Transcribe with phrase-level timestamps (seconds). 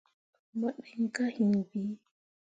[0.57, 1.91] Mo ɗǝn kah hiŋ bii.